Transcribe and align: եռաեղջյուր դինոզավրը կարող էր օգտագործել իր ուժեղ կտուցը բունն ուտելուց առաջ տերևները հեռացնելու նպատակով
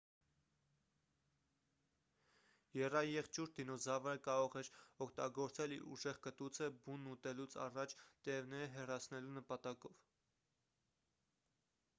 եռաեղջյուր 2.77 3.51
դինոզավրը 3.59 4.15
կարող 4.29 4.57
էր 4.63 4.71
օգտագործել 5.07 5.75
իր 5.77 5.85
ուժեղ 5.97 6.19
կտուցը 6.25 6.71
բունն 6.87 7.13
ուտելուց 7.13 7.59
առաջ 7.69 7.97
տերևները 8.01 8.67
հեռացնելու 8.79 9.37
նպատակով 9.39 10.01